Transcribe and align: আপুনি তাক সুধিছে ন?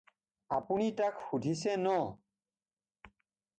আপুনি 0.57 0.85
তাক 0.99 1.13
সুধিছে 1.25 1.71
ন? 1.85 1.87